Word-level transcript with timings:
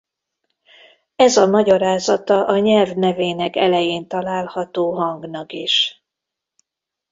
Ez 1.15 1.37
a 1.37 1.47
magyarázata 1.47 2.45
a 2.47 2.57
nyelv 2.57 2.95
nevének 2.95 3.55
elején 3.55 4.07
található 4.07 4.91
hangnak 4.93 5.51
is. 5.53 6.03